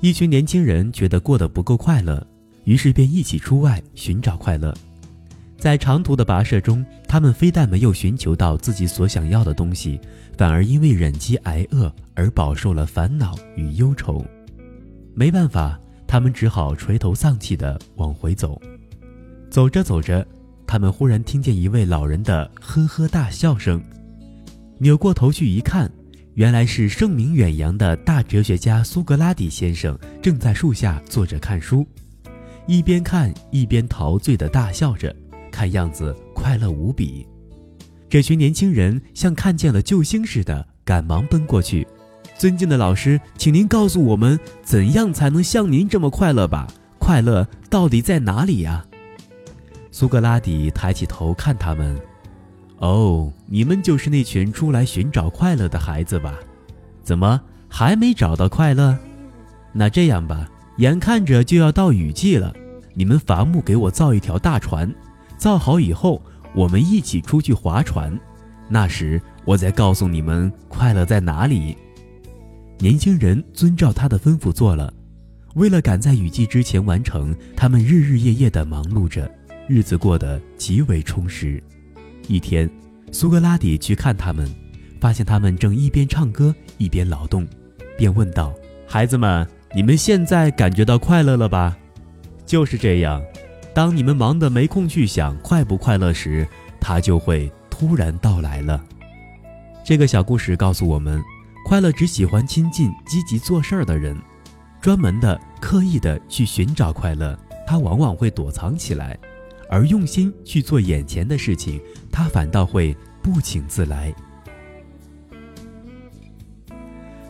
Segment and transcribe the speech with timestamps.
[0.00, 2.26] 一群年轻人觉得过得不够快乐，
[2.64, 4.74] 于是便一起出外寻找快乐。
[5.58, 10.00] 在长途的跋涉中，他们非但没有寻求到自己所想要的东西，
[10.38, 14.24] 反而因为忍饥挨饿而饱受了烦恼与忧愁。
[15.14, 18.58] 没办法，他们只好垂头丧气地往回走。
[19.50, 20.26] 走着走着，
[20.66, 23.82] 他们忽然听见一位老人的呵呵大笑声，
[24.78, 25.92] 扭过头去一看，
[26.40, 31.86] 原来是声名远扬的大哲学家苏格拉底先生正在树下坐着看书，
[32.66, 35.14] 一边看一边陶醉地大笑着。
[35.52, 37.26] 看样子快乐无比，
[38.08, 41.86] 这群年轻人像看见了救星似的，赶忙奔过去。
[42.38, 46.66] 尊敬的老师，请您告诉我们，怎样才能像您这么快乐吧？
[46.98, 48.86] 快乐到底在哪里呀？
[49.90, 52.00] 苏格拉底抬起头看他们，
[52.80, 56.38] 哦，你们就是那群出来寻找快乐的孩子吧？
[57.02, 58.98] 怎么还没找到快乐？
[59.72, 62.54] 那这样吧，眼看着就要到雨季了，
[62.94, 64.92] 你们伐木给我造一条大船。
[65.36, 66.22] 造好以后，
[66.54, 68.18] 我们一起出去划船，
[68.68, 71.76] 那时我再告诉你们快乐在哪里。
[72.78, 74.90] 年轻人遵照他的吩咐做了，
[75.54, 79.30] 为了赶在雨季之前完成，他们日日夜夜地忙碌着，
[79.68, 81.62] 日子过得极为充实。
[82.30, 82.70] 一天，
[83.10, 84.48] 苏格拉底去看他们，
[85.00, 87.44] 发现他们正一边唱歌一边劳动，
[87.98, 88.54] 便问道
[88.86, 91.76] ：“孩子们，你们现在感觉到快乐了吧
[92.46, 93.20] ？”“就是这样。”
[93.74, 96.46] 当你们忙得没空去想快不快乐时，
[96.80, 98.80] 它就会突然到来了。
[99.82, 101.20] 这个小故事告诉我们，
[101.66, 104.16] 快乐只喜欢亲近积极做事儿的人，
[104.80, 109.16] 专门的、刻意的去寻找快乐，它往往会躲藏起来；
[109.70, 114.12] 而用心去做眼前的事情，它反倒会不请自来。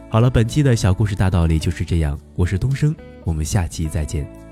[0.08, 2.18] 好了，本期的小故事大道理就是这样。
[2.34, 4.49] 我是东升，我们下期再见。